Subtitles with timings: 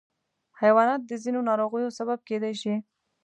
[0.61, 2.75] حیوانات د ځینو ناروغیو سبب کېدای شي.